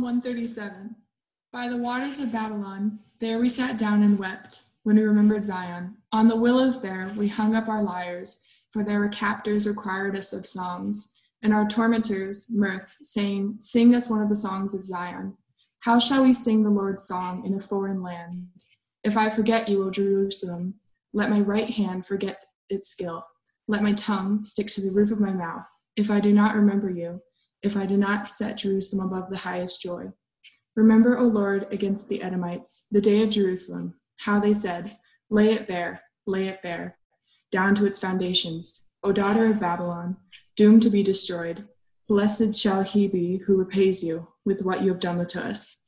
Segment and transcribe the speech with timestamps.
[0.00, 0.96] Psalm 137
[1.52, 5.98] By the waters of Babylon, there we sat down and wept when we remembered Zion.
[6.10, 8.40] On the willows there we hung up our lyres,
[8.72, 14.08] for there were captors required us of songs, and our tormentors, mirth, saying, Sing us
[14.08, 15.36] one of the songs of Zion.
[15.80, 18.32] How shall we sing the Lord's song in a foreign land?
[19.04, 20.76] If I forget you, O Jerusalem,
[21.12, 22.38] let my right hand forget
[22.70, 23.26] its skill.
[23.68, 25.68] Let my tongue stick to the roof of my mouth.
[25.94, 27.20] If I do not remember you,
[27.62, 30.12] if I do not set Jerusalem above the highest joy.
[30.76, 34.90] Remember, O Lord, against the Edomites, the day of Jerusalem, how they said,
[35.28, 36.96] Lay it bare, lay it bare,
[37.50, 38.90] down to its foundations.
[39.02, 40.16] O daughter of Babylon,
[40.56, 41.68] doomed to be destroyed,
[42.08, 45.78] blessed shall he be who repays you with what you have done to us.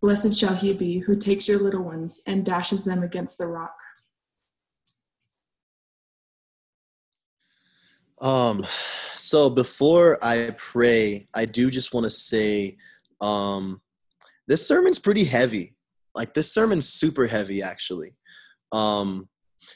[0.00, 3.74] Blessed shall he be who takes your little ones and dashes them against the rock.
[8.20, 8.64] Um,
[9.14, 12.76] so before I pray, I do just want to say,
[13.20, 13.80] um,
[14.46, 15.74] this sermon's pretty heavy.
[16.14, 18.14] Like this sermon's super heavy, actually.
[18.72, 19.28] Um,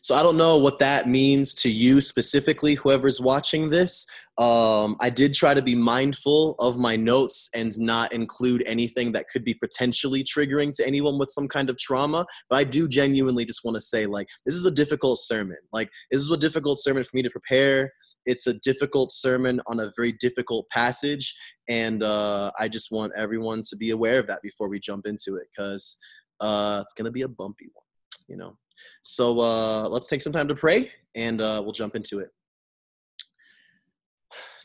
[0.02, 4.06] so I don't know what that means to you specifically, whoever's watching this.
[4.38, 9.28] Um, I did try to be mindful of my notes and not include anything that
[9.32, 12.26] could be potentially triggering to anyone with some kind of trauma.
[12.50, 15.56] But I do genuinely just want to say, like, this is a difficult sermon.
[15.72, 17.90] Like, this is a difficult sermon for me to prepare.
[18.26, 21.34] It's a difficult sermon on a very difficult passage.
[21.68, 25.36] And uh, I just want everyone to be aware of that before we jump into
[25.36, 25.96] it because
[26.40, 27.84] uh, it's going to be a bumpy one,
[28.28, 28.56] you know.
[29.02, 32.30] So uh, let's take some time to pray and uh, we'll jump into it.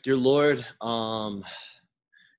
[0.02, 1.44] Dear Lord, um,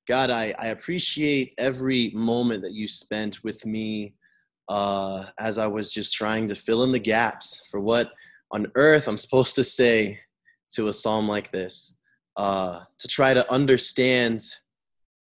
[0.07, 4.15] God, I, I appreciate every moment that you spent with me
[4.69, 8.11] uh, as I was just trying to fill in the gaps for what
[8.51, 10.19] on earth I'm supposed to say
[10.71, 11.97] to a psalm like this,
[12.35, 14.41] uh, to try to understand,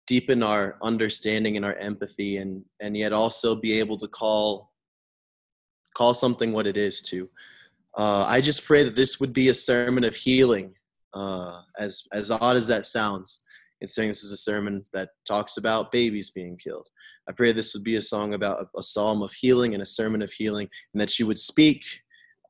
[0.07, 4.73] deepen our understanding and our empathy, and and yet also be able to call
[5.97, 7.29] call something what it is to.
[7.97, 10.75] Uh, I just pray that this would be a sermon of healing,
[11.15, 13.43] uh, as as odd as that sounds.
[13.81, 16.89] It's saying this is a sermon that talks about babies being killed.
[17.29, 19.87] I pray this would be a song about a, a psalm of healing and a
[19.87, 21.85] sermon of healing, and that you would speak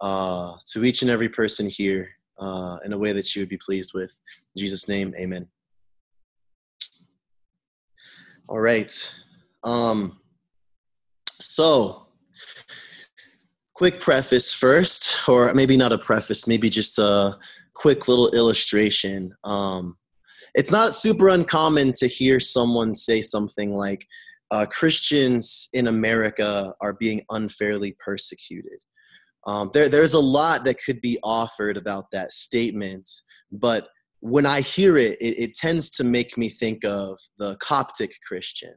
[0.00, 2.08] uh, to each and every person here
[2.38, 4.19] uh, in a way that you would be pleased with.
[4.56, 5.46] In Jesus' name, Amen.
[8.48, 8.93] All right.
[9.64, 10.20] Um,
[11.26, 12.06] so
[13.76, 17.37] quick preface first, or maybe not a preface, maybe just a
[17.75, 19.34] quick little illustration.
[19.44, 19.99] Um,
[20.55, 24.06] it's not super uncommon to hear someone say something like,
[24.50, 28.78] uh, Christians in America are being unfairly persecuted.
[29.46, 33.06] Um, there, there's a lot that could be offered about that statement,
[33.52, 33.88] but
[34.20, 38.75] when I hear it, it, it tends to make me think of the Coptic Christian.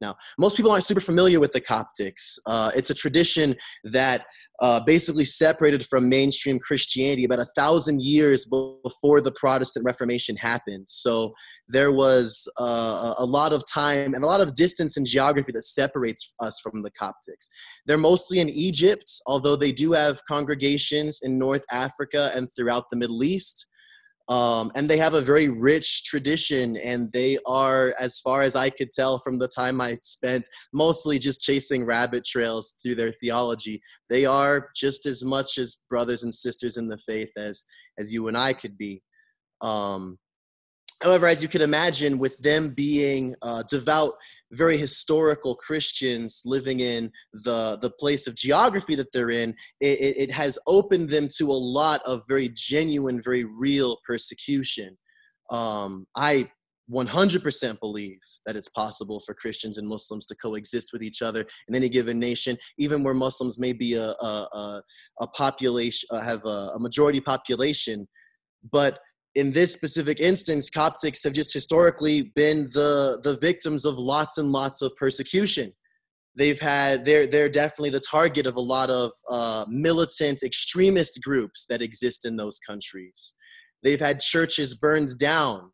[0.00, 2.38] Now, most people aren't super familiar with the Coptics.
[2.46, 3.54] Uh, it's a tradition
[3.84, 4.26] that
[4.60, 10.84] uh, basically separated from mainstream Christianity about a thousand years before the Protestant Reformation happened.
[10.88, 11.34] So
[11.68, 15.62] there was uh, a lot of time and a lot of distance in geography that
[15.62, 17.48] separates us from the Coptics.
[17.86, 22.96] They're mostly in Egypt, although they do have congregations in North Africa and throughout the
[22.96, 23.66] Middle East
[24.28, 28.70] um, and they have a very rich tradition and they are as far as i
[28.70, 33.80] could tell from the time i spent mostly just chasing rabbit trails through their theology.
[34.10, 37.64] They are just as much as brothers and sisters in the faith as
[37.98, 39.02] as you and i could be.
[39.60, 40.18] Um,
[41.02, 44.14] However, as you can imagine, with them being uh, devout,
[44.52, 49.50] very historical Christians living in the, the place of geography that they're in,
[49.80, 54.96] it, it has opened them to a lot of very genuine, very real persecution.
[55.50, 56.50] Um, I
[56.92, 61.74] 100% believe that it's possible for Christians and Muslims to coexist with each other in
[61.74, 64.82] any given nation, even where Muslims may be a, a, a,
[65.20, 68.06] a population, uh, have a, a majority population.
[68.70, 68.98] But
[69.34, 74.52] in this specific instance, Coptics have just historically been the, the victims of lots and
[74.52, 75.72] lots of persecution.
[76.36, 81.66] They've had, they're, they're definitely the target of a lot of uh, militant extremist groups
[81.68, 83.34] that exist in those countries.
[83.82, 85.70] They've had churches burned down.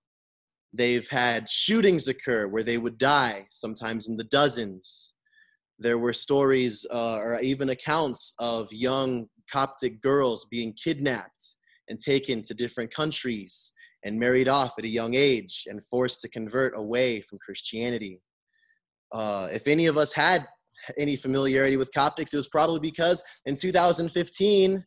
[0.72, 5.16] They've had shootings occur where they would die, sometimes in the dozens.
[5.78, 11.56] There were stories uh, or even accounts of young Coptic girls being kidnapped
[11.90, 16.28] and taken to different countries and married off at a young age and forced to
[16.28, 18.22] convert away from Christianity.
[19.12, 20.46] Uh, if any of us had
[20.98, 24.82] any familiarity with Coptics, it was probably because in 2015,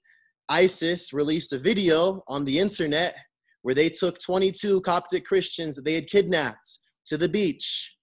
[0.50, 3.16] ISIS released a video on the internet
[3.62, 7.96] where they took 22 Coptic Christians that they had kidnapped to the beach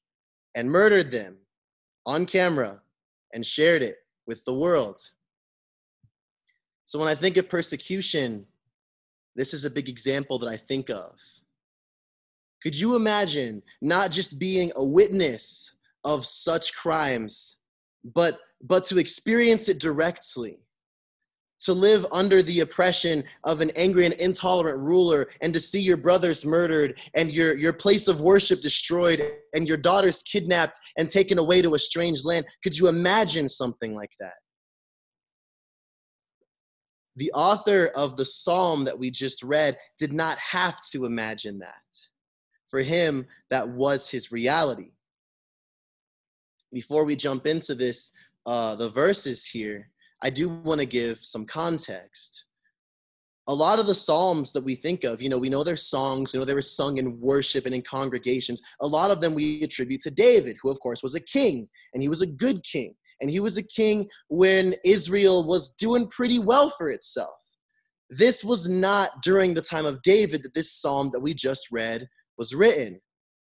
[0.55, 1.37] and murdered them
[2.07, 2.81] on camera
[3.35, 4.99] and shared it with the world.
[6.85, 8.47] So when I think of persecution,
[9.37, 11.19] this is a big example that I think of.
[12.63, 17.59] Could you imagine not just being a witness of such crimes,
[18.15, 20.59] but, but to experience it directly?
[21.65, 25.99] To live under the oppression of an angry and intolerant ruler, and to see your
[25.99, 29.23] brothers murdered, and your, your place of worship destroyed,
[29.55, 32.47] and your daughters kidnapped and taken away to a strange land.
[32.63, 34.35] Could you imagine something like that?
[37.21, 41.75] The author of the psalm that we just read did not have to imagine that.
[42.69, 44.93] For him, that was his reality.
[46.73, 48.13] Before we jump into this,
[48.47, 49.91] uh, the verses here,
[50.23, 52.47] I do want to give some context.
[53.49, 56.33] A lot of the psalms that we think of, you know, we know they're songs,
[56.33, 58.63] you know, they were sung in worship and in congregations.
[58.81, 62.03] A lot of them we attribute to David, who, of course, was a king, and
[62.03, 66.39] he was a good king And he was a king when Israel was doing pretty
[66.39, 67.37] well for itself.
[68.09, 72.09] This was not during the time of David that this psalm that we just read
[72.39, 73.01] was written.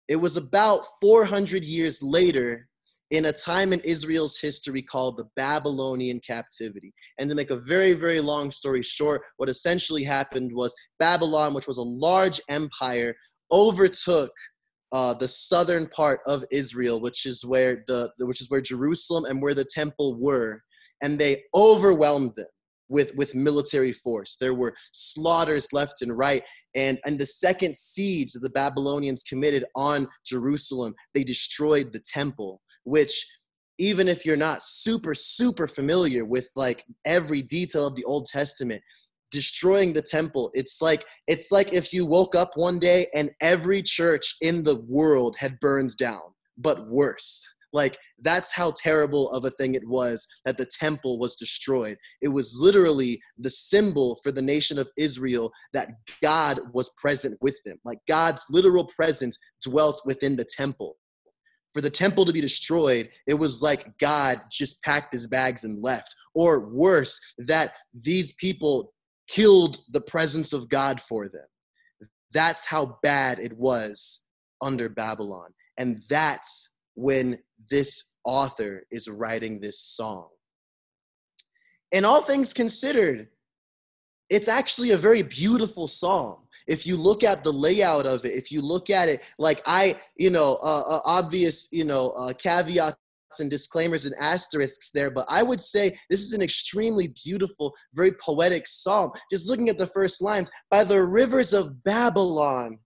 [0.08, 2.68] It was about 400 years later
[3.14, 6.94] in a time in Israel's history called the Babylonian captivity.
[7.20, 11.68] And to make a very, very long story short, what essentially happened was Babylon, which
[11.68, 13.16] was a large empire,
[13.52, 14.32] overtook
[14.94, 19.42] uh, the southern part of Israel, which is where the which is where Jerusalem and
[19.42, 20.62] where the temple were,
[21.02, 22.46] and they overwhelmed them
[22.90, 24.38] with with military force.
[24.38, 26.44] There were slaughters left and right,
[26.76, 32.62] and and the second siege that the Babylonians committed on Jerusalem, they destroyed the temple,
[32.86, 33.26] which
[33.80, 38.84] even if you're not super super familiar with like every detail of the old testament
[39.34, 40.52] destroying the temple.
[40.54, 44.86] It's like it's like if you woke up one day and every church in the
[44.88, 46.22] world had burned down
[46.58, 47.44] but worse.
[47.74, 51.98] Like that's how terrible of a thing it was that the temple was destroyed.
[52.22, 55.90] It was literally the symbol for the nation of israel that
[56.22, 57.78] god was present with them.
[57.84, 60.98] Like god's literal presence dwelt within the temple.
[61.74, 65.82] For the temple to be destroyed, it was like God just packed his bags and
[65.82, 66.16] left.
[66.36, 68.94] Or worse, that these people
[69.34, 71.48] killed the presence of God for them.
[72.34, 74.26] That's how bad it was
[74.62, 75.50] under Babylon.
[75.78, 80.30] And that's when this author is writing this song.
[81.92, 83.28] And all things considered,
[84.30, 88.52] it's actually a very beautiful song if you look at the layout of it if
[88.52, 92.98] you look at it like i you know uh, uh, obvious you know uh, caveats
[93.40, 98.12] and disclaimers and asterisks there but i would say this is an extremely beautiful very
[98.14, 99.12] poetic psalm.
[99.32, 102.78] Just looking at the first lines by the rivers of babylon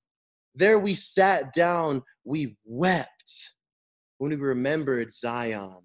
[0.56, 3.54] there we sat down we wept
[4.18, 5.82] when we remembered zion.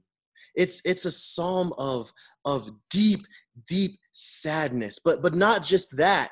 [0.55, 2.11] It's it's a psalm of
[2.45, 3.21] of deep
[3.69, 6.31] deep sadness but but not just that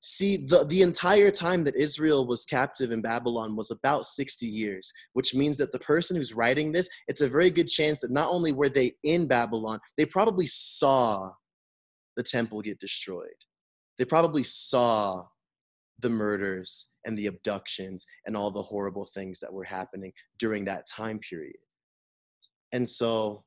[0.00, 4.92] See, the, the entire time that Israel was captive in Babylon was about 60 years,
[5.14, 8.28] which means that the person who's writing this, it's a very good chance that not
[8.30, 11.30] only were they in Babylon, they probably saw
[12.16, 13.28] the temple get destroyed.
[13.98, 15.24] They probably saw
[15.98, 20.86] the murders and the abductions and all the horrible things that were happening during that
[20.86, 21.56] time period.
[22.72, 23.42] And so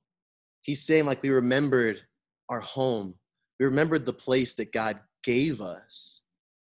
[0.63, 2.01] he's saying, like, we remembered
[2.49, 3.15] our home,
[3.57, 6.20] we remembered the place that God gave us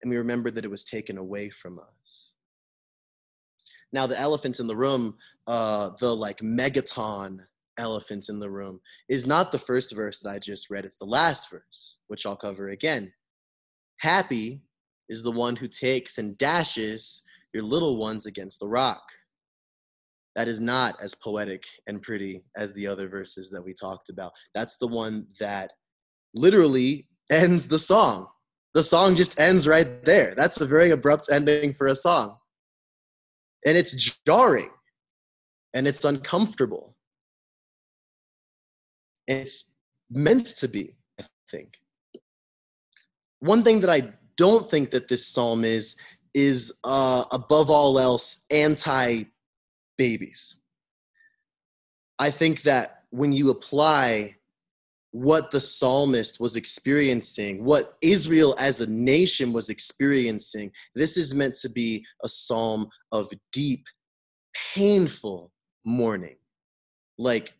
[0.02, 2.34] and we remember that it was taken away from us.
[3.92, 5.16] Now, the elephant in the room,
[5.46, 7.40] uh, the like megaton
[7.78, 11.04] elephant in the room, is not the first verse that I just read, it's the
[11.04, 13.12] last verse, which I'll cover again.
[13.98, 14.62] Happy
[15.08, 19.02] is the one who takes and dashes your little ones against the rock.
[20.36, 24.32] That is not as poetic and pretty as the other verses that we talked about.
[24.54, 25.72] That's the one that
[26.34, 28.28] literally ends the song
[28.74, 30.34] the song just ends right there.
[30.36, 32.36] That's a very abrupt ending for a song.
[33.66, 34.70] And it's jarring
[35.74, 36.96] and it's uncomfortable.
[39.26, 39.76] It's
[40.10, 41.78] meant to be, I think.
[43.40, 46.00] One thing that I don't think that this psalm is,
[46.34, 49.24] is uh, above all else anti
[49.98, 50.62] babies.
[52.18, 54.36] I think that when you apply
[55.12, 60.70] what the psalmist was experiencing, what Israel as a nation was experiencing.
[60.94, 63.84] This is meant to be a psalm of deep,
[64.74, 65.50] painful
[65.84, 66.36] mourning,
[67.18, 67.52] like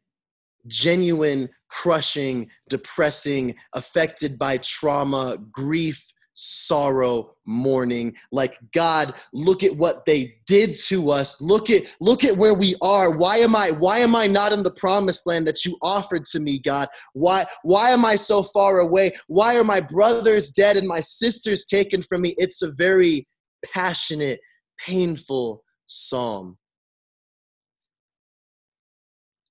[0.67, 8.15] genuine, crushing, depressing, affected by trauma, grief, sorrow mourning.
[8.33, 11.41] Like god look at what they did to us.
[11.41, 13.17] Look at look at where we are.
[13.17, 16.41] Why am i why am i not in the promised land that you offered to
[16.41, 16.89] me god?
[17.13, 19.13] Why why am i so far away?
[19.27, 22.35] Why are my brothers dead and my sisters taken from me?
[22.39, 23.27] It's a very
[23.75, 24.41] passionate
[24.85, 26.57] painful psalm.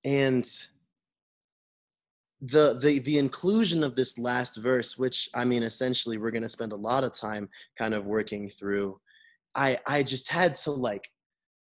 [0.05, 0.49] And
[2.41, 6.47] the the the inclusion of this last verse which i mean essentially we're going to
[6.47, 8.97] spend a lot of time kind of working through
[9.55, 11.09] i i just had to like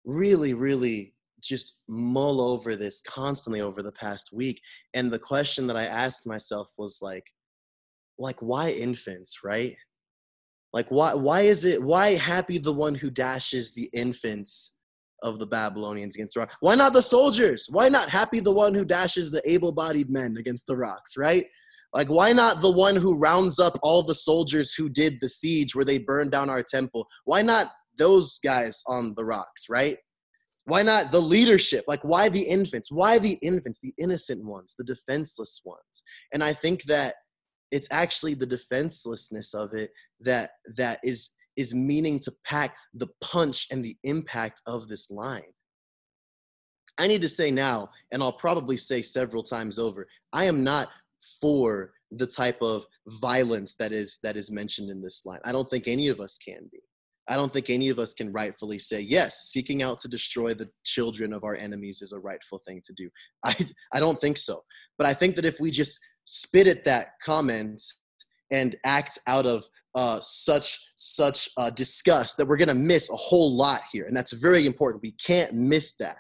[0.06, 1.16] really really
[1.46, 4.62] just mull over this constantly over the past week.
[4.94, 7.32] And the question that i asked myself was like
[8.18, 9.76] like why infants right?
[10.74, 14.75] Like why why is it why happy the one who dashes the infants
[15.26, 16.52] of the Babylonians against the rock.
[16.62, 17.68] Why not the soldiers?
[17.70, 21.46] Why not happy the one who dashes the able bodied men against the rocks, right?
[21.94, 25.76] Like, why not the one who rounds up all the soldiers who did the siege
[25.76, 27.08] where they burned down our temple?
[27.24, 29.98] Why not those guys on the rocks, right?
[30.66, 31.86] Why not the leadership?
[31.88, 32.92] Like, why the infants?
[32.92, 36.04] Why the infants, the innocent ones, the defenseless ones?
[36.34, 37.16] And I think that
[37.72, 39.92] it's actually the defenselessness of it
[40.22, 45.42] that that is is meaning to pack the punch and the impact of this line.
[46.98, 50.90] I need to say now, and I'll probably say several times over, I am not
[51.42, 52.86] for the type of
[53.20, 55.40] violence that is that is mentioned in this line.
[55.44, 56.80] I don't think any of us can be.
[57.28, 60.70] I don't think any of us can rightfully say, yes, seeking out to destroy the
[60.84, 63.10] children of our enemies is a rightful thing to do.
[63.44, 63.56] I,
[63.94, 64.64] I don't think so.
[64.98, 67.82] But I think that if we just spit at that comment
[68.52, 69.64] and act out of
[69.96, 74.16] uh, such such uh, disgust that we're going to miss a whole lot here and
[74.16, 75.02] that's very important.
[75.02, 76.18] We can't miss that.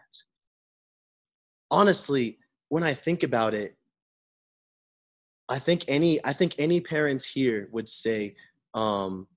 [1.71, 2.37] Honestly
[2.69, 3.75] when i think about it
[5.49, 8.35] i think any i think any parent here would say
[8.73, 9.27] um,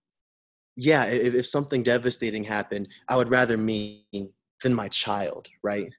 [0.76, 4.07] yeah if, if something devastating happened i would rather me
[4.62, 5.92] than my child right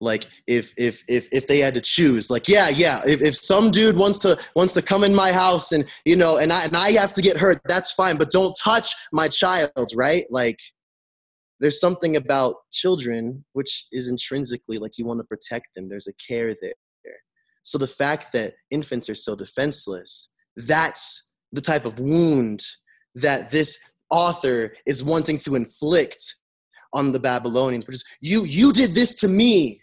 [0.00, 3.68] like if if if if they had to choose like yeah yeah if, if some
[3.68, 6.76] dude wants to wants to come in my house and you know and i and
[6.76, 10.24] i have to get hurt that's fine but don't touch my child right?
[10.30, 10.60] Like
[11.60, 16.12] there's something about children which is intrinsically like you want to protect them there's a
[16.14, 16.72] care there.
[17.64, 22.62] So the fact that infants are so defenseless that's the type of wound
[23.14, 23.78] that this
[24.10, 26.22] author is wanting to inflict
[26.94, 29.80] on the babylonians because you you did this to me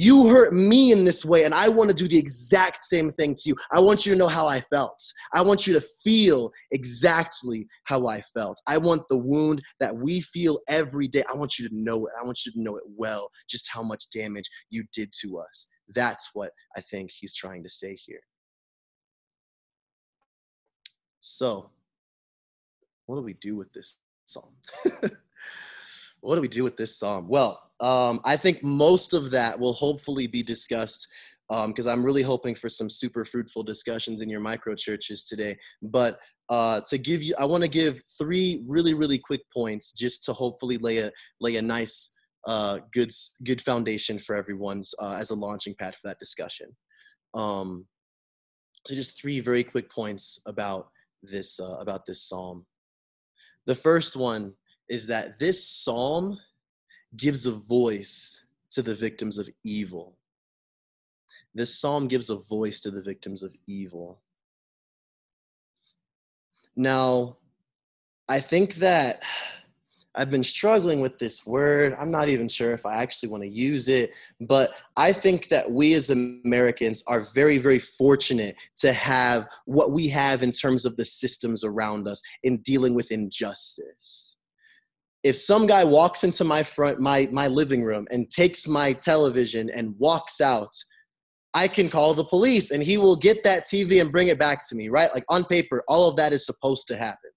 [0.00, 3.34] you hurt me in this way, and I want to do the exact same thing
[3.34, 3.56] to you.
[3.72, 5.02] I want you to know how I felt.
[5.34, 8.60] I want you to feel exactly how I felt.
[8.68, 11.24] I want the wound that we feel every day.
[11.28, 12.12] I want you to know it.
[12.16, 15.66] I want you to know it well, just how much damage you did to us.
[15.96, 18.20] That's what I think he's trying to say here.
[21.18, 21.70] So,
[23.06, 24.54] what do we do with this psalm?
[26.20, 27.28] what do we do with this psalm?
[27.28, 31.06] Well, um, I think most of that will hopefully be discussed
[31.48, 35.56] because um, I'm really hoping for some super fruitful discussions in your micro churches today.
[35.80, 36.18] But
[36.50, 40.34] uh, to give you, I want to give three really, really quick points just to
[40.34, 42.14] hopefully lay a lay a nice,
[42.46, 43.10] uh, good
[43.44, 46.68] good foundation for everyone uh, as a launching pad for that discussion.
[47.32, 47.86] Um,
[48.86, 50.88] so just three very quick points about
[51.22, 52.66] this uh, about this psalm.
[53.66, 54.52] The first one
[54.88, 56.38] is that this psalm
[57.16, 60.16] gives a voice to the victims of evil.
[61.54, 64.20] This psalm gives a voice to the victims of evil.
[66.76, 67.38] Now,
[68.28, 69.22] I think that
[70.14, 71.96] I've been struggling with this word.
[71.98, 75.70] I'm not even sure if I actually want to use it, but I think that
[75.70, 80.96] we as Americans are very, very fortunate to have what we have in terms of
[80.96, 84.37] the systems around us in dealing with injustice
[85.24, 89.68] if some guy walks into my front my my living room and takes my television
[89.70, 90.70] and walks out
[91.54, 94.66] i can call the police and he will get that tv and bring it back
[94.68, 95.12] to me right?
[95.14, 97.30] Like on paper all of that is supposed to happen.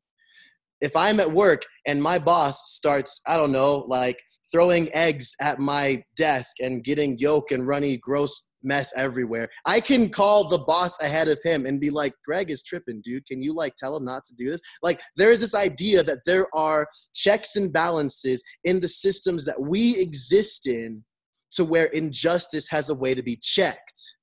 [0.82, 4.20] If i'm at work and my boss starts i don't know like
[4.52, 9.50] throwing eggs at my desk and getting yolk and runny gross mess everywhere.
[9.66, 13.26] I can call the boss ahead of him and be like, Greg is tripping, dude.
[13.26, 14.62] Can you like tell him not to do this?
[14.82, 19.60] Like, there is this idea that there are checks and balances in the systems that
[19.62, 21.04] we exist in
[21.52, 24.18] to where injustice has a way to be checked.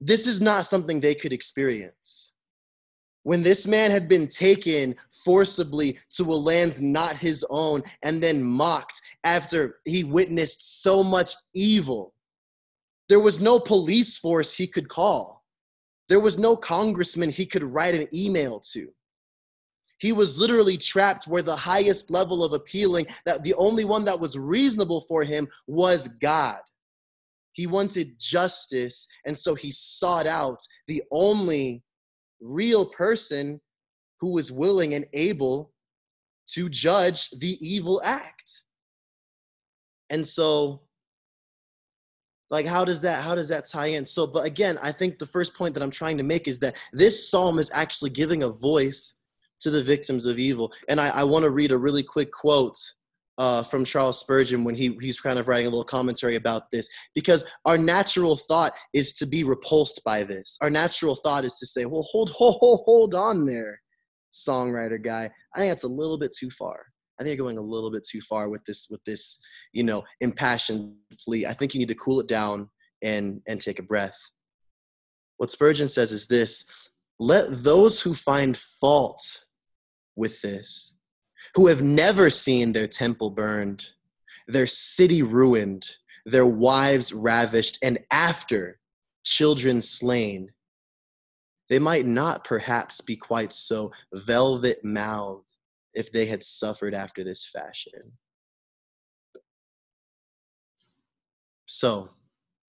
[0.00, 2.32] This is not something they could experience.
[3.24, 8.42] When this man had been taken forcibly to a land not his own and then
[8.42, 12.14] mocked after he witnessed so much evil,
[13.08, 15.44] there was no police force he could call.
[16.08, 18.88] There was no congressman he could write an email to.
[19.98, 24.20] He was literally trapped where the highest level of appealing, that the only one that
[24.20, 26.60] was reasonable for him was God.
[27.52, 31.82] He wanted justice, and so he sought out the only
[32.40, 33.60] real person
[34.20, 35.72] who was willing and able
[36.48, 38.62] to judge the evil act.
[40.10, 40.82] And so
[42.50, 44.04] like how does that how does that tie in?
[44.04, 46.76] So but again i think the first point that i'm trying to make is that
[46.92, 49.14] this psalm is actually giving a voice
[49.60, 50.72] to the victims of evil.
[50.88, 52.76] And i, I want to read a really quick quote
[53.38, 56.88] uh, from charles spurgeon when he, he's kind of writing a little commentary about this
[57.14, 60.58] because our natural thought is to be repulsed by this.
[60.60, 63.80] Our natural thought is to say well hold hold hold on there
[64.34, 65.30] songwriter guy.
[65.54, 66.86] I think that's a little bit too far
[67.18, 69.40] I think you're going a little bit too far with this with this,
[69.72, 71.46] you know, impassioned plea.
[71.46, 72.70] I think you need to cool it down
[73.02, 74.16] and and take a breath.
[75.38, 79.44] What Spurgeon says is this: let those who find fault
[80.16, 80.98] with this,
[81.54, 83.84] who have never seen their temple burned,
[84.46, 85.86] their city ruined,
[86.24, 88.78] their wives ravished, and after
[89.24, 90.50] children slain,
[91.68, 95.47] they might not perhaps be quite so velvet mouthed
[95.98, 98.12] if they had suffered after this fashion.
[101.66, 102.08] So,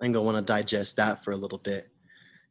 [0.01, 1.89] I'm gonna want to digest that for a little bit.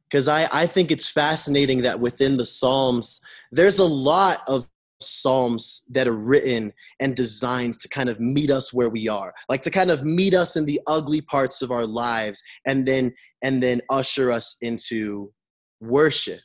[0.08, 4.68] Because I, I think it's fascinating that within the Psalms, there's a lot of
[5.00, 9.62] psalms that are written and designed to kind of meet us where we are like
[9.62, 13.62] to kind of meet us in the ugly parts of our lives and then and
[13.62, 15.32] then usher us into
[15.80, 16.40] worship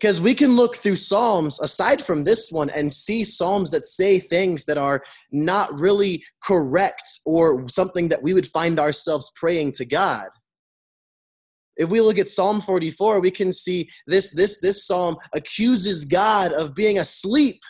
[0.00, 4.18] because we can look through psalms aside from this one and see psalms that say
[4.18, 9.84] things that are not really correct or something that we would find ourselves praying to
[9.84, 10.28] god.
[11.76, 16.52] If we look at psalm 44 we can see this this this psalm accuses god
[16.54, 17.60] of being asleep.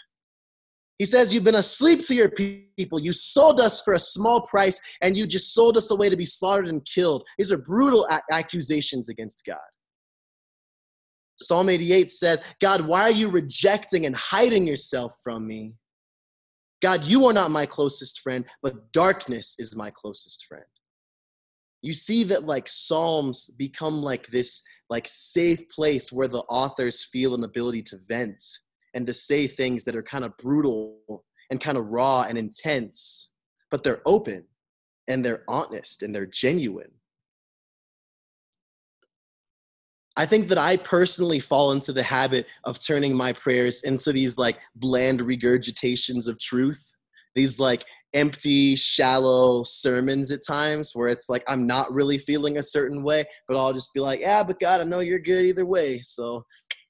[0.99, 3.01] He says you've been asleep to your people.
[3.01, 6.27] You sold us for a small price and you just sold us away to be
[6.27, 7.25] slaughtered and killed.
[7.39, 9.59] These are brutal accusations against god
[11.41, 15.75] Psalm 88 says, God, why are you rejecting and hiding yourself from me?
[16.83, 20.65] God, you are not my closest friend, but darkness is my closest friend.
[21.83, 27.35] You see that like Psalms become like this like safe place where the authors feel
[27.35, 28.43] an ability to vent
[28.95, 33.35] and to say things that are kind of brutal and kind of raw and intense,
[33.71, 34.45] but they're open
[35.09, 36.91] and they're honest and they're genuine.
[40.21, 44.37] I think that I personally fall into the habit of turning my prayers into these
[44.37, 46.93] like bland regurgitations of truth,
[47.35, 52.63] these like empty, shallow sermons at times where it's like I'm not really feeling a
[52.63, 55.65] certain way, but I'll just be like, yeah, but God, I know you're good either
[55.65, 56.03] way.
[56.03, 56.45] So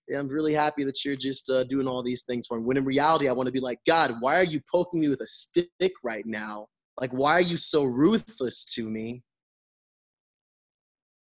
[0.09, 2.67] yeah, I'm really happy that you're just uh, doing all these things for me.
[2.67, 5.21] When in reality, I want to be like, God, why are you poking me with
[5.21, 6.67] a stick right now?
[7.01, 9.23] Like, why are you so ruthless to me?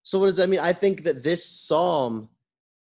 [0.02, 0.60] So what does that mean?
[0.60, 2.28] I think that this psalm,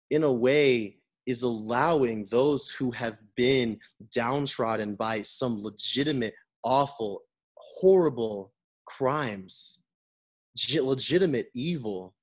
[0.09, 3.79] in a way, is allowing those who have been
[4.11, 7.21] downtrodden by some legitimate, awful,
[7.55, 8.51] horrible
[8.85, 9.83] crimes,
[10.81, 12.15] legitimate evil.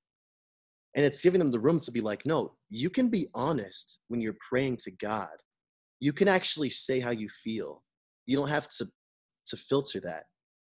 [0.95, 4.19] And it's giving them the room to be like, no, you can be honest when
[4.19, 5.31] you're praying to God.
[5.99, 7.83] You can actually say how you feel.
[8.25, 8.87] You don't have to
[9.47, 10.25] to filter that.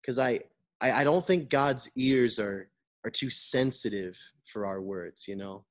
[0.02, 0.40] Because I,
[0.82, 2.70] I I don't think God's ears are
[3.06, 5.66] are too sensitive for our words, you know?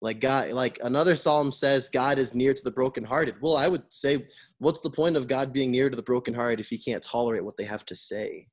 [0.00, 3.36] Like God, like another psalm says, God is near to the brokenhearted.
[3.40, 4.26] Well, I would say,
[4.58, 7.56] what's the point of God being near to the brokenhearted if he can't tolerate what
[7.56, 8.46] they have to say?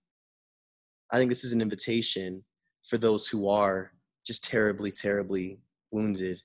[1.12, 2.43] I think this is an invitation
[2.84, 3.91] for those who are
[4.25, 5.60] just terribly, terribly
[5.91, 6.41] wounded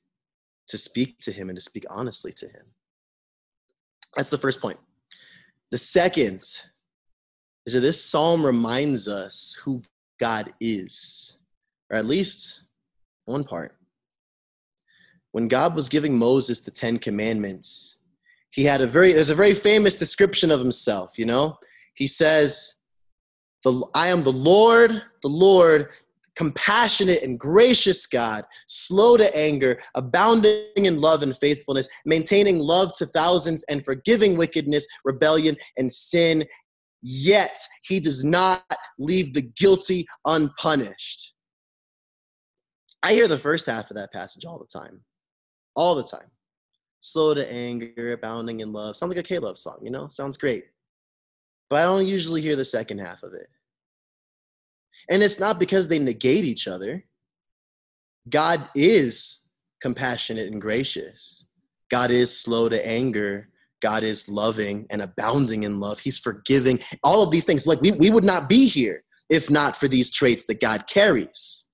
[0.68, 2.66] to speak to him and to speak honestly to him.
[4.16, 4.78] That's the first point.
[5.70, 6.42] The second
[7.66, 9.83] is that this psalm reminds us who
[10.20, 11.38] God is,
[11.90, 12.64] or at least
[13.24, 13.74] one part.
[15.33, 17.98] When God was giving Moses the Ten Commandments,
[18.50, 21.56] he had a very, there's a very famous description of himself, you know?
[21.94, 22.80] He says,
[23.64, 25.88] the, I am the Lord, the Lord,
[26.35, 33.06] compassionate and gracious God, slow to anger, abounding in love and faithfulness, maintaining love to
[33.06, 36.44] thousands, and forgiving wickedness, rebellion, and sin
[37.03, 38.65] yet he does not
[38.99, 41.35] leave the guilty unpunished.
[43.03, 45.01] I hear the first half of that passage all the time.
[45.75, 46.31] All the time.
[47.01, 48.97] Slow to anger, abounding in love.
[48.97, 50.09] Sounds like a K Love song, you know?
[50.09, 50.65] Sounds great.
[51.71, 53.49] But I don't usually hear the second half of it.
[55.09, 57.03] And it's not because they negate each other.
[58.29, 59.45] God is
[59.81, 61.49] compassionate and gracious.
[61.91, 63.50] God is slow to anger
[63.81, 65.99] God is loving and abounding in love.
[65.99, 66.81] He's forgiving.
[67.03, 67.66] All of these things.
[67.66, 71.66] Like we, we would not be here if not for these traits that God carries.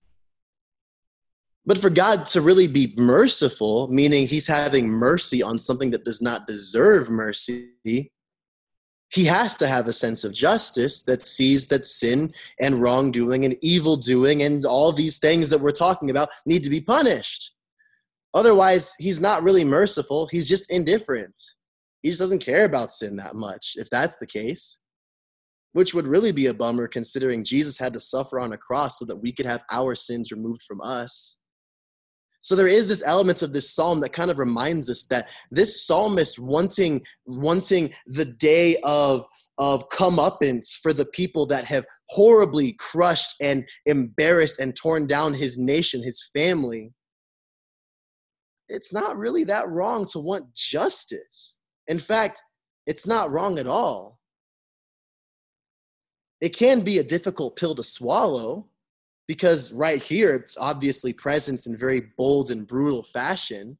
[1.65, 6.23] But for God to really be merciful, meaning he's having mercy on something that does
[6.23, 12.33] not deserve mercy, he has to have a sense of justice that sees that sin
[12.61, 16.71] and wrongdoing and evil doing and all these things that we're talking about need to
[16.71, 17.55] be punished.
[18.35, 21.41] Otherwise, he's not really merciful, he's just indifferent.
[22.07, 24.79] He just doesn't care about sin that much, if that's the case.
[25.73, 29.05] Which would really be a bummer considering Jesus had to suffer on a cross so
[29.07, 31.41] that we could have our sins removed from us.
[32.43, 35.85] So there is this element of this psalm that kind of reminds us that this
[35.85, 39.27] psalmist wanting wanting the day of
[39.59, 45.59] of comeuppance for the people that have horribly crushed and embarrassed and torn down his
[45.59, 46.93] nation, his family.
[48.69, 51.56] It's not really that wrong to want justice.
[51.89, 52.43] In fact,
[52.87, 54.17] it's not wrong at all.
[56.41, 58.67] it can be a difficult pill to swallow
[59.27, 63.77] because right here it's obviously present in very bold and brutal fashion.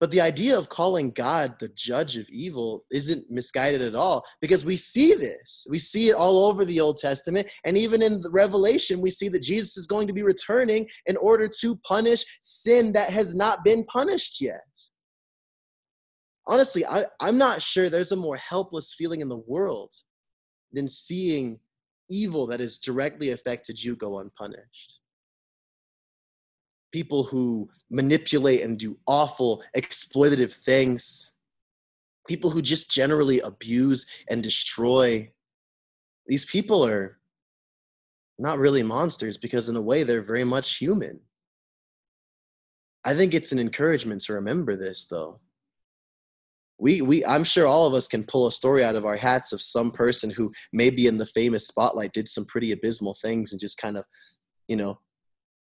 [0.00, 4.64] But the idea of calling God the judge of evil isn't misguided at all because
[4.64, 5.66] we see this.
[5.68, 7.50] We see it all over the Old Testament.
[7.66, 11.18] And even in the Revelation, we see that Jesus is going to be returning in
[11.18, 14.64] order to punish sin that has not been punished yet.
[16.50, 19.94] Honestly, I, I'm not sure there's a more helpless feeling in the world
[20.72, 21.58] than seeing
[22.10, 25.00] evil that has directly affected you go unpunished
[26.92, 31.32] people who manipulate and do awful, exploitative things,
[32.26, 35.30] people who just generally abuse and destroy.
[36.26, 37.18] These people are
[38.38, 41.20] not really monsters because, in a way, they're very much human.
[43.04, 45.40] I think it's an encouragement to remember this, though.
[46.80, 49.52] We, we, I'm sure all of us can pull a story out of our hats
[49.52, 53.60] of some person who maybe in the famous spotlight did some pretty abysmal things and
[53.60, 54.04] just kind of,
[54.66, 54.98] you know,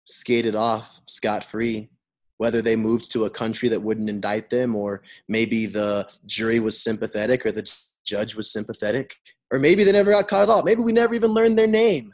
[0.05, 1.89] skated off scot free,
[2.37, 6.83] whether they moved to a country that wouldn't indict them, or maybe the jury was
[6.83, 7.67] sympathetic or the
[8.05, 9.17] judge was sympathetic,
[9.51, 10.63] or maybe they never got caught at all.
[10.63, 12.13] Maybe we never even learned their name.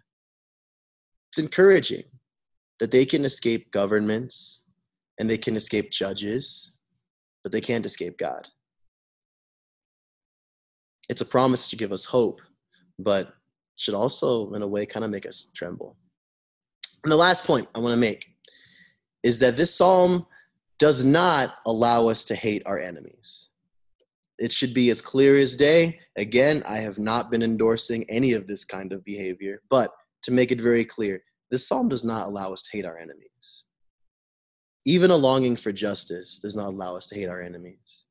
[1.31, 2.05] It's encouraging
[2.79, 4.65] that they can escape governments
[5.19, 6.73] and they can escape judges,
[7.43, 8.49] but they can't escape God.
[11.13, 12.41] It's a promise to give us hope,
[12.99, 13.35] but
[13.77, 15.99] should also, in a way, kind of make us tremble.
[17.05, 18.35] And the last point I want to make
[19.23, 20.25] is that this psalm
[20.79, 23.51] does not allow us to hate our enemies.
[24.39, 26.01] It should be as clear as day.
[26.17, 29.91] Again, I have not been endorsing any of this kind of behavior, but
[30.23, 33.67] to make it very clear, this psalm does not allow us to hate our enemies.
[34.87, 38.07] Even a longing for justice does not allow us to hate our enemies.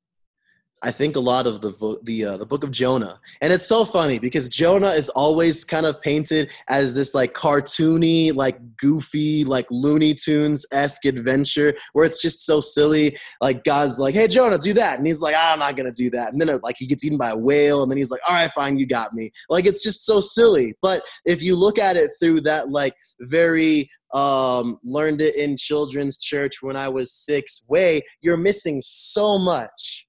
[0.83, 3.85] I think a lot of the the uh, the book of Jonah, and it's so
[3.85, 9.67] funny because Jonah is always kind of painted as this like cartoony, like goofy, like
[9.69, 13.15] Looney Tunes esque adventure where it's just so silly.
[13.41, 16.31] Like God's like, "Hey Jonah, do that," and he's like, "I'm not gonna do that,"
[16.31, 18.51] and then like he gets eaten by a whale, and then he's like, "All right,
[18.55, 20.73] fine, you got me." Like it's just so silly.
[20.81, 26.17] But if you look at it through that like very um, learned it in children's
[26.17, 30.07] church when I was six way, you're missing so much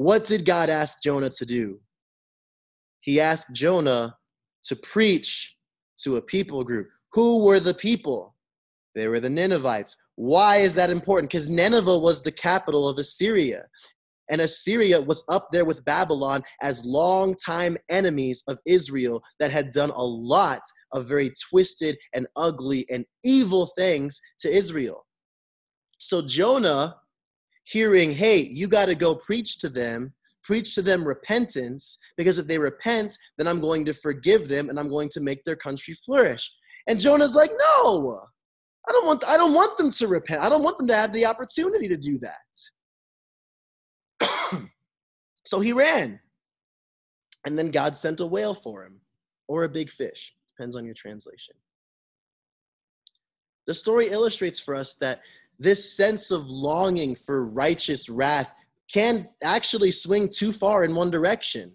[0.00, 1.78] what did God ask Jonah to do?
[3.00, 4.16] He asked Jonah
[4.64, 5.54] to preach
[5.98, 6.88] to a people group.
[7.12, 8.34] Who were the people?
[8.94, 9.94] They were the Ninevites.
[10.14, 11.30] Why is that important?
[11.30, 13.66] Because Nineveh was the capital of Assyria.
[14.30, 19.90] And Assyria was up there with Babylon as longtime enemies of Israel that had done
[19.90, 20.62] a lot
[20.94, 25.04] of very twisted and ugly and evil things to Israel.
[25.98, 26.96] So Jonah
[27.70, 32.46] hearing, hey, you got to go preach to them, preach to them repentance, because if
[32.46, 35.94] they repent, then I'm going to forgive them and I'm going to make their country
[35.94, 36.50] flourish.
[36.88, 38.20] And Jonah's like, no,
[38.88, 40.42] I don't want, I don't want them to repent.
[40.42, 42.38] I don't want them to have the opportunity to do that.
[45.44, 46.18] so he ran.
[47.46, 49.00] And then God sent a whale for him
[49.48, 51.54] or a big fish, depends on your translation.
[53.66, 55.20] The story illustrates for us that
[55.60, 58.54] this sense of longing for righteous wrath
[58.92, 61.70] can actually swing too far in one direction.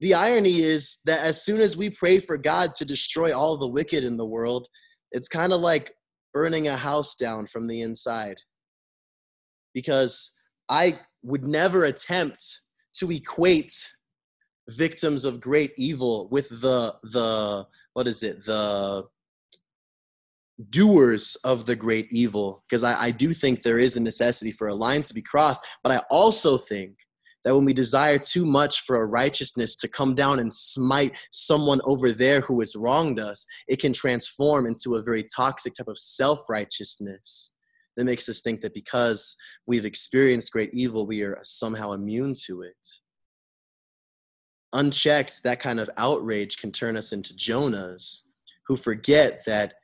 [0.00, 3.68] The irony is that as soon as we pray for God to destroy all the
[3.68, 4.66] wicked in the world,
[5.12, 5.92] it's kind of like
[6.32, 8.36] burning a house down from the inside.
[9.74, 10.34] Because
[10.70, 12.60] I would never attempt
[12.94, 13.74] to equate
[14.70, 19.04] victims of great evil with the the what is it the
[20.68, 24.68] doers of the great evil because I, I do think there is a necessity for
[24.68, 26.98] a line to be crossed but i also think
[27.44, 31.80] that when we desire too much for a righteousness to come down and smite someone
[31.84, 35.98] over there who has wronged us, it can transform into a very toxic type of
[35.98, 37.52] self righteousness
[37.96, 42.62] that makes us think that because we've experienced great evil, we are somehow immune to
[42.62, 42.86] it.
[44.72, 48.22] Unchecked, that kind of outrage can turn us into Jonahs
[48.66, 49.74] who forget that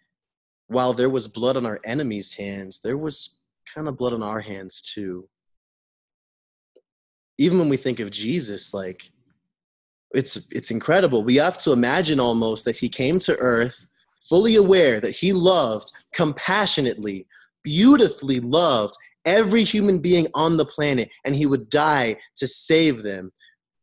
[0.68, 3.38] while there was blood on our enemies' hands, there was
[3.74, 5.28] kind of blood on our hands too.
[7.38, 9.10] Even when we think of Jesus, like
[10.12, 11.22] it's it's incredible.
[11.22, 13.86] We have to imagine almost that he came to earth
[14.28, 17.26] fully aware that he loved compassionately,
[17.62, 23.30] beautifully loved every human being on the planet and he would die to save them.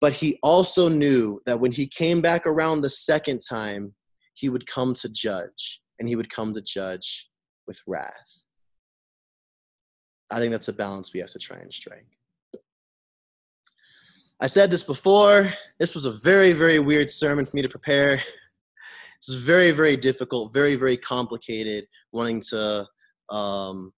[0.02, 3.93] But he also knew that when he came back around the second time,
[4.34, 7.29] he would come to judge and he would come to judge
[7.67, 8.43] with wrath.
[10.32, 12.08] I think that's a balance we have to try and strike.
[14.41, 15.53] I said this before.
[15.79, 18.19] This was a very, very weird sermon for me to prepare.
[19.25, 22.86] Is very, very difficult, very, very complicated, wanting to
[23.29, 23.93] um,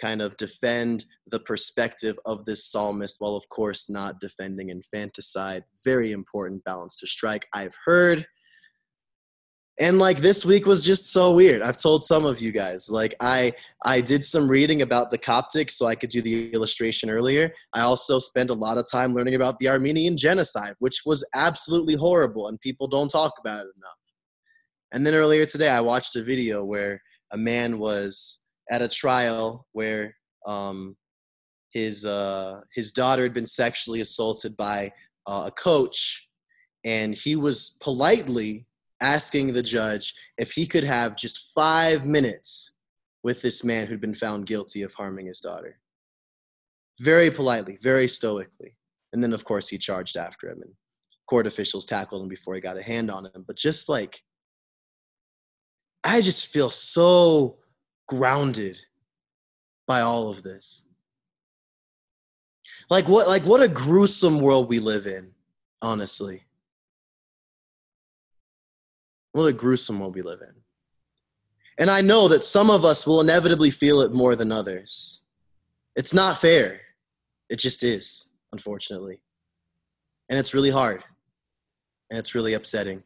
[0.00, 5.64] kind of defend the perspective of this psalmist while, of course, not defending infanticide.
[5.84, 7.46] Very important balance to strike.
[7.52, 8.26] I've heard
[9.80, 11.62] and like this week was just so weird.
[11.62, 13.52] I've told some of you guys like i
[13.84, 17.52] i did some reading about the coptic so i could do the illustration earlier.
[17.72, 21.94] I also spent a lot of time learning about the armenian genocide which was absolutely
[21.94, 24.00] horrible and people don't talk about it enough.
[24.92, 27.00] And then earlier today i watched a video where
[27.32, 28.40] a man was
[28.70, 30.14] at a trial where
[30.46, 30.96] um,
[31.70, 34.92] his uh, his daughter had been sexually assaulted by
[35.26, 36.28] uh, a coach.
[36.84, 38.66] And he was politely
[39.00, 42.72] asking the judge if he could have just five minutes
[43.22, 45.78] with this man who'd been found guilty of harming his daughter.
[47.00, 48.74] Very politely, very stoically.
[49.12, 50.72] And then, of course, he charged after him, and
[51.26, 53.44] court officials tackled him before he got a hand on him.
[53.46, 54.22] But just like,
[56.04, 57.58] I just feel so
[58.08, 58.80] grounded
[59.86, 60.86] by all of this.
[62.88, 65.30] Like what like what a gruesome world we live in,
[65.80, 66.44] honestly.
[69.32, 70.54] What a gruesome world we live in.
[71.78, 75.22] And I know that some of us will inevitably feel it more than others.
[75.96, 76.80] It's not fair.
[77.48, 79.20] It just is, unfortunately.
[80.28, 81.02] And it's really hard.
[82.10, 83.02] And it's really upsetting.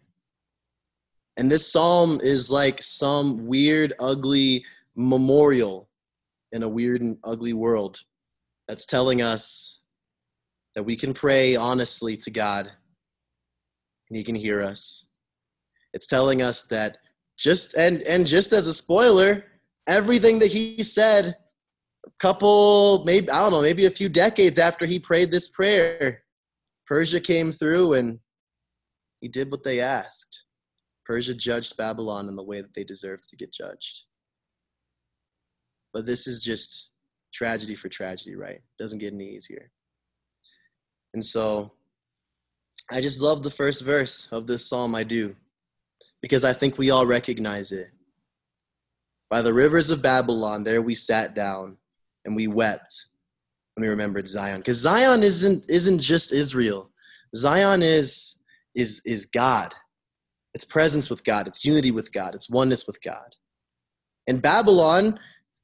[1.37, 4.64] And this psalm is like some weird, ugly
[4.96, 5.88] memorial
[6.52, 8.00] in a weird and ugly world
[8.68, 9.80] that's telling us
[10.74, 12.66] that we can pray honestly to God
[14.08, 15.06] and He can hear us
[15.94, 16.98] it's telling us that
[17.38, 19.44] just and and just as a spoiler,
[19.87, 21.37] everything that he said
[22.04, 26.24] a couple maybe I don't know, maybe a few decades after he prayed this prayer,
[26.87, 28.18] Persia came through and
[29.20, 30.44] he did what they asked.
[31.07, 34.02] Persia judged Babylon in the way that they deserved to get judged.
[35.92, 36.90] But this is just
[37.33, 38.61] tragedy for tragedy, right?
[38.78, 39.70] Doesn't get any easier.
[41.14, 41.72] And so
[42.90, 44.94] I just love the first verse of this psalm.
[44.94, 45.37] I do
[46.24, 47.88] because I think we all recognize it.
[49.28, 51.76] By the rivers of Babylon, there we sat down
[52.24, 53.08] and we wept
[53.74, 54.60] when we remembered Zion.
[54.60, 56.90] Because Zion isn't isn't just Israel.
[57.37, 58.42] Zion is
[58.74, 59.74] is is God.
[60.54, 61.46] It's presence with God.
[61.46, 62.34] It's unity with God.
[62.34, 63.34] It's oneness with God.
[64.26, 65.20] And Babylon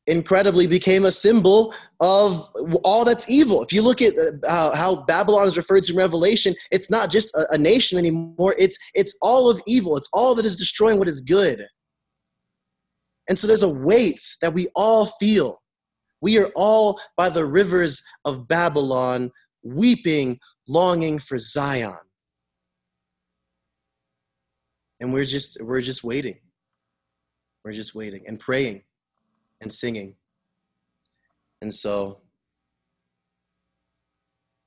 [0.06, 2.48] incredibly became a symbol of
[2.84, 3.62] all that's evil.
[3.62, 4.14] If you look at
[4.48, 8.54] uh, how Babylon is referred to in Revelation, it's not just a, a nation anymore.
[8.58, 9.96] It's it's all of evil.
[9.96, 11.66] It's all that is destroying what is good.
[13.28, 15.60] And so there's a weight that we all feel.
[16.20, 19.30] We are all by the rivers of Babylon
[19.62, 21.96] weeping, longing for Zion.
[25.00, 26.38] And we're just we're just waiting.
[27.64, 28.82] We're just waiting and praying
[29.60, 30.14] and singing.
[31.62, 32.20] And so,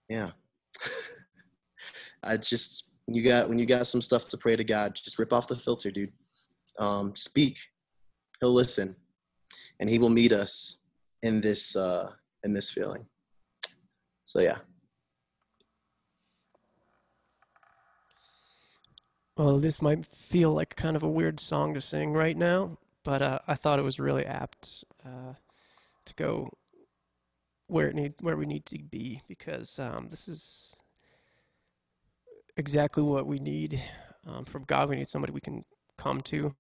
[0.09, 0.29] yeah,
[2.23, 5.19] I just when you got when you got some stuff to pray to God, just
[5.19, 6.11] rip off the filter, dude.
[6.79, 7.59] Um, speak.
[8.39, 8.95] He'll listen,
[9.79, 10.81] and He will meet us
[11.21, 12.11] in this uh,
[12.43, 13.05] in this feeling.
[14.25, 14.57] So yeah.
[19.35, 23.21] Well, this might feel like kind of a weird song to sing right now, but
[23.21, 25.33] uh, I thought it was really apt uh,
[26.05, 26.49] to go
[27.67, 30.75] where it need where we need to be because um, this is
[32.55, 33.81] exactly what we need
[34.25, 34.89] um, from God.
[34.89, 35.63] We need somebody we can
[35.97, 36.55] come to.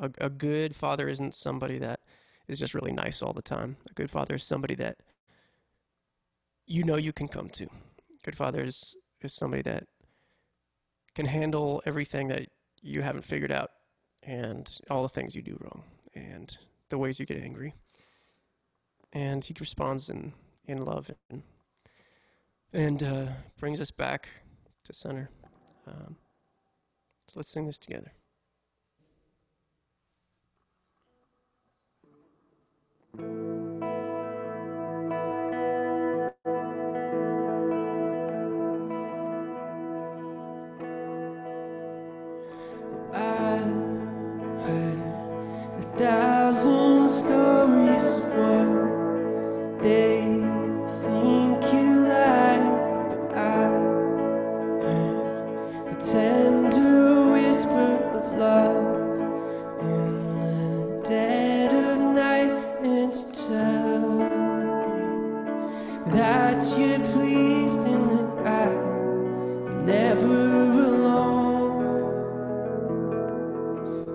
[0.00, 2.00] A, a good father isn't somebody that
[2.48, 3.76] is just really nice all the time.
[3.90, 4.98] A good father is somebody that
[6.66, 7.64] you know you can come to.
[7.64, 9.84] A good father is, is somebody that
[11.14, 12.46] can handle everything that
[12.82, 13.70] you haven't figured out
[14.22, 15.82] and all the things you do wrong
[16.14, 16.58] and
[16.88, 17.74] the ways you get angry.
[19.12, 20.32] And he responds in,
[20.66, 21.42] in love and,
[22.72, 23.26] and uh,
[23.58, 24.28] brings us back
[24.84, 25.30] to center.
[25.86, 26.16] Um,
[27.26, 28.12] so let's sing this together.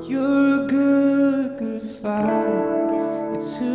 [0.04, 3.34] You're a good, good father.
[3.34, 3.74] It's who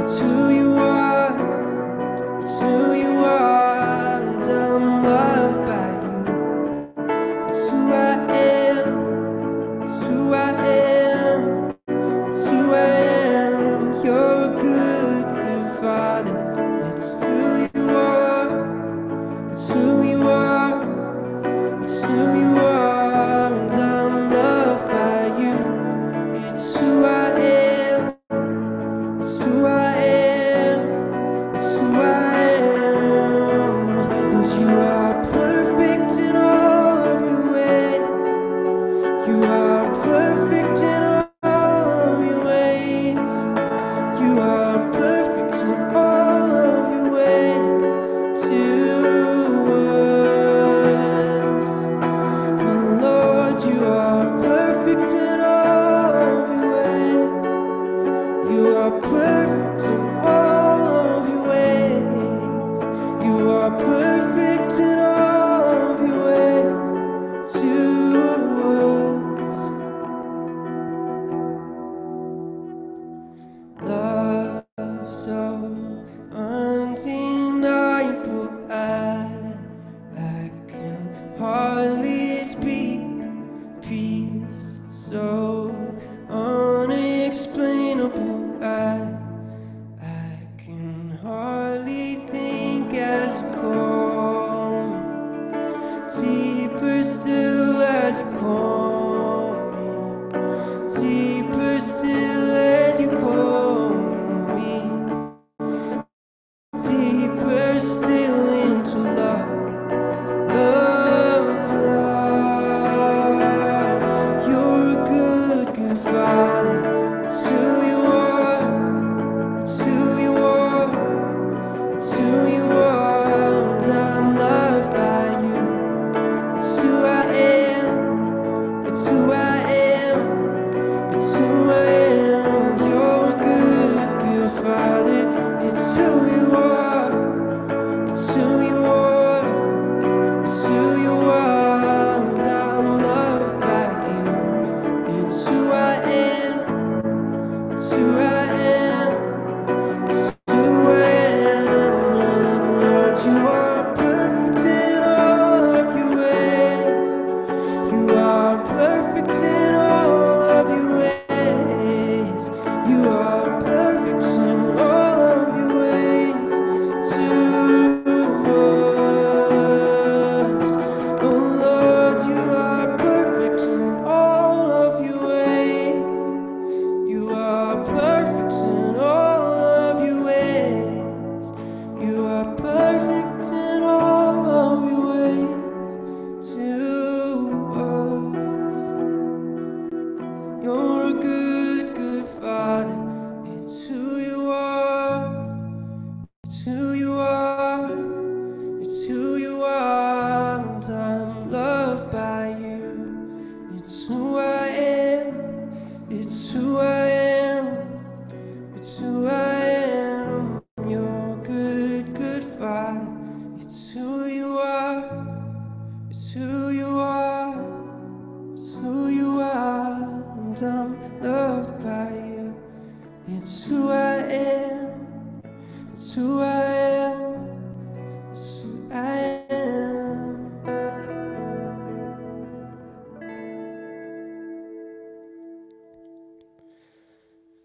[0.00, 0.39] It's who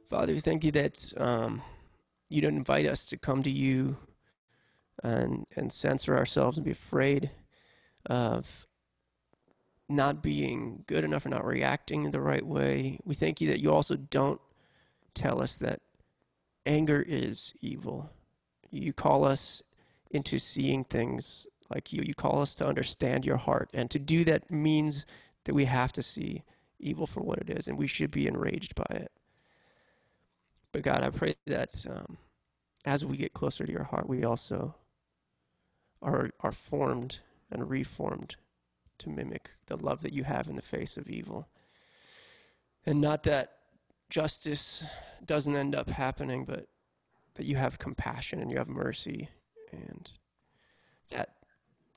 [0.07, 1.63] Father, we thank you that um,
[2.29, 3.97] you don't invite us to come to you
[5.03, 7.31] and, and censor ourselves and be afraid
[8.05, 8.67] of
[9.89, 12.99] not being good enough or not reacting in the right way.
[13.03, 14.39] We thank you that you also don't
[15.15, 15.81] tell us that
[16.67, 18.11] anger is evil.
[18.69, 19.63] You call us
[20.11, 22.03] into seeing things like you.
[22.05, 23.71] You call us to understand your heart.
[23.73, 25.07] And to do that means
[25.45, 26.43] that we have to see
[26.79, 29.11] evil for what it is, and we should be enraged by it.
[30.75, 32.17] But God, I pray that um,
[32.83, 34.75] as we get closer to your heart, we also
[36.01, 37.19] are, are formed
[37.49, 38.35] and reformed
[38.97, 41.47] to mimic the love that you have in the face of evil.
[42.85, 43.53] And not that
[44.09, 44.83] justice
[45.25, 46.67] doesn't end up happening, but
[47.35, 49.29] that you have compassion and you have mercy,
[49.71, 50.11] and
[51.09, 51.35] that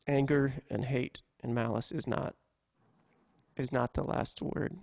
[0.07, 2.37] anger and hate and malice is not
[3.57, 4.79] is not the last word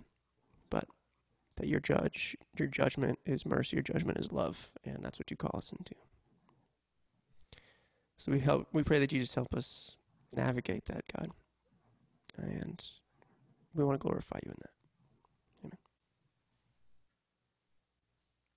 [1.56, 5.36] that your judge your judgment is mercy, your judgment is love, and that's what you
[5.36, 5.94] call us into.
[8.16, 9.96] So we help we pray that you just help us
[10.34, 11.30] navigate that, God.
[12.38, 12.84] And
[13.74, 14.75] we want to glorify you in that.